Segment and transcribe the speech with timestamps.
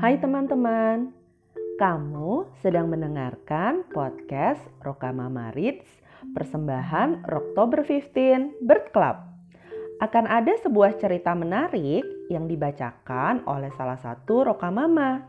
[0.00, 1.12] Hai teman-teman,
[1.76, 5.84] kamu sedang mendengarkan podcast Rokamama Reads
[6.32, 9.20] persembahan Oktober 15 Bird Club.
[10.00, 12.00] Akan ada sebuah cerita menarik
[12.32, 15.20] yang dibacakan oleh salah satu Rokamama.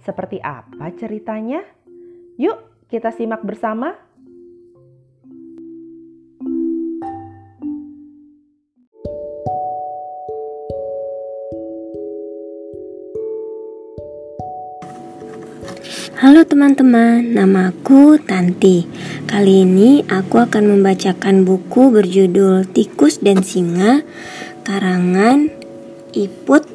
[0.00, 1.60] Seperti apa ceritanya?
[2.40, 4.07] Yuk kita simak bersama.
[16.18, 18.82] Halo teman-teman, namaku Tanti.
[19.30, 24.02] Kali ini aku akan membacakan buku berjudul Tikus dan Singa
[24.66, 25.54] karangan
[26.10, 26.66] Iput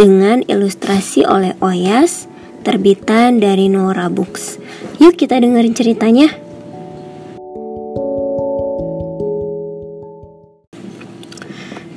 [0.00, 2.32] dengan ilustrasi oleh Oyas,
[2.64, 4.56] terbitan dari Nora Books.
[4.96, 6.32] Yuk kita dengerin ceritanya.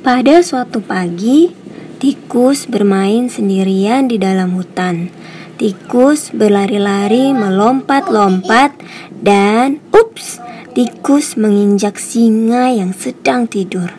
[0.04, 1.48] Pada suatu pagi,
[1.96, 5.08] tikus bermain sendirian di dalam hutan.
[5.54, 8.74] Tikus berlari-lari melompat-lompat
[9.22, 10.42] dan ups,
[10.74, 13.94] tikus menginjak singa yang sedang tidur.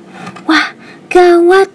[0.51, 0.75] Wah,
[1.07, 1.71] gawat.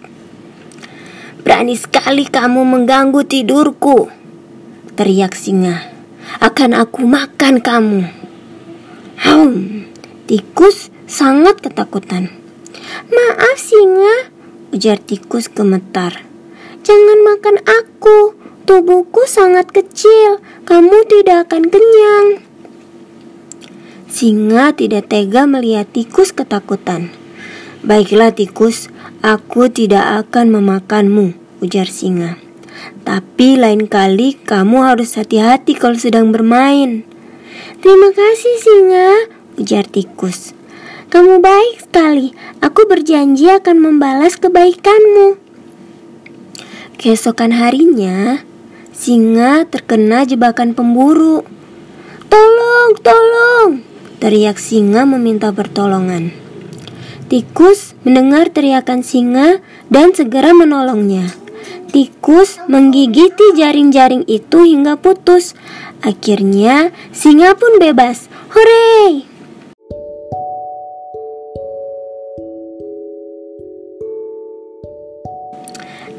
[1.41, 4.13] Berani sekali kamu mengganggu tidurku.
[5.01, 5.89] Teriak singa.
[6.45, 8.05] Akan aku makan kamu.
[9.25, 9.53] Hum,
[10.29, 12.29] tikus sangat ketakutan.
[13.09, 14.29] Maaf singa,
[14.77, 16.21] ujar tikus gemetar.
[16.85, 18.40] Jangan makan aku.
[18.69, 22.29] Tubuhku sangat kecil, kamu tidak akan kenyang.
[24.11, 27.15] Singa tidak tega melihat tikus ketakutan.
[27.81, 28.91] Baiklah tikus,
[29.23, 32.37] aku tidak akan memakanmu, ujar singa.
[33.07, 37.07] Tapi lain kali kamu harus hati-hati kalau sedang bermain.
[37.81, 39.11] Terima kasih singa,
[39.57, 40.53] ujar tikus.
[41.09, 45.41] Kamu baik sekali, aku berjanji akan membalas kebaikanmu.
[47.01, 48.45] Keesokan harinya,
[49.01, 51.41] Singa terkena jebakan pemburu.
[52.29, 53.81] Tolong, tolong!
[54.21, 56.37] Teriak singa meminta pertolongan.
[57.33, 61.33] Tikus mendengar teriakan singa dan segera menolongnya.
[61.89, 65.57] Tikus menggigiti jaring-jaring itu hingga putus.
[66.05, 68.29] Akhirnya, singa pun bebas.
[68.53, 69.25] Hore!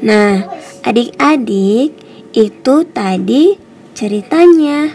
[0.02, 0.50] Nah,
[0.82, 2.01] adik-adik,
[2.32, 3.56] itu tadi
[3.92, 4.92] ceritanya.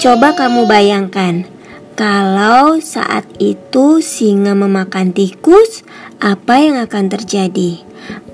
[0.00, 1.46] Coba kamu bayangkan,
[1.94, 5.86] kalau saat itu singa memakan tikus,
[6.18, 7.84] apa yang akan terjadi?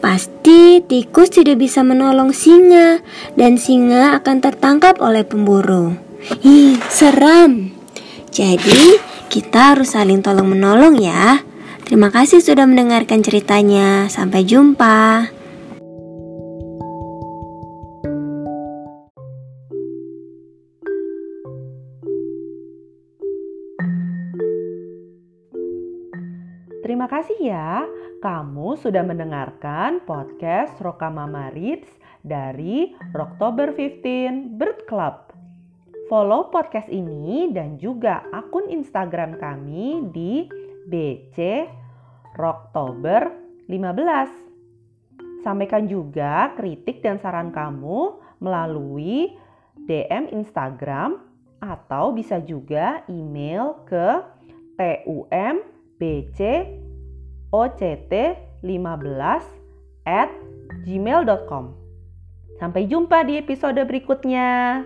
[0.00, 3.04] Pasti tikus tidak bisa menolong singa,
[3.36, 5.92] dan singa akan tertangkap oleh pemburu.
[6.40, 7.74] Ih, seram!
[8.32, 8.96] Jadi,
[9.28, 11.42] kita harus saling tolong-menolong, ya.
[11.84, 14.08] Terima kasih sudah mendengarkan ceritanya.
[14.12, 15.37] Sampai jumpa.
[26.88, 27.84] Terima kasih ya,
[28.24, 31.92] kamu sudah mendengarkan podcast Rokamama Reads
[32.24, 35.36] dari Oktober 15 Bird Club.
[36.08, 40.48] Follow podcast ini dan juga akun Instagram kami di
[40.88, 41.68] BC
[42.40, 43.36] Oktober
[43.68, 45.44] 15.
[45.44, 49.36] Sampaikan juga kritik dan saran kamu melalui
[49.84, 51.20] DM Instagram
[51.60, 54.24] atau bisa juga email ke
[54.80, 56.38] tum bc
[57.52, 57.82] oct
[58.62, 59.58] 15
[60.08, 60.30] at
[60.82, 61.64] gmail.com.
[62.58, 64.82] Sampai jumpa di episode berikutnya.